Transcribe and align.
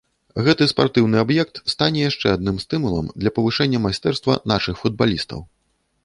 Гэты 0.45 0.65
спартыўны 0.69 1.17
аб'ект 1.23 1.59
стане 1.73 2.01
яшчэ 2.05 2.27
адным 2.37 2.57
стымулам 2.63 3.11
для 3.23 3.33
павышэння 3.35 3.83
майстэрства 3.85 4.39
нашых 4.53 4.75
футбалістаў. 4.85 5.39